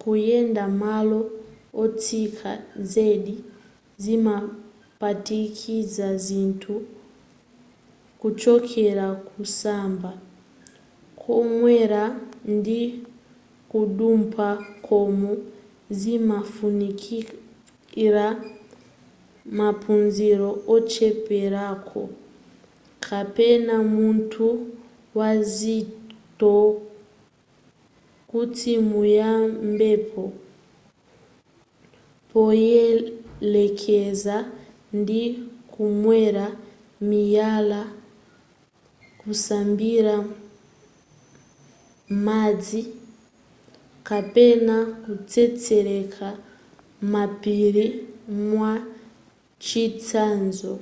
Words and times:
kuyenda 0.00 0.64
malo 0.82 1.20
otsika 1.84 2.50
zedi 2.92 3.36
zimaphatikiza 4.02 6.06
zinthu 6.26 6.74
kuchokera 8.20 9.06
kusamba 9.28 10.12
kukwera 11.20 12.02
ndi 12.54 12.80
kudumpha-- 13.70 14.62
koma 14.86 15.32
zimafunikira 16.00 18.26
maphunziro 19.58 20.50
ocheperako 20.74 22.02
kapena 23.06 23.74
munthu 23.94 24.48
wazitho 25.18 26.56
kuti 28.30 28.72
muyambepo 28.90 30.22
poyelekeza 32.32 34.36
ndi 35.00 35.22
kukwera 35.72 36.46
miyala 37.08 37.80
kusambira 39.20 40.14
m'madzi 42.10 42.82
kapena 44.08 44.76
kutsetseleka 45.02 46.28
m'mapiri 47.04 47.86
mwachitsanzo 48.48 50.74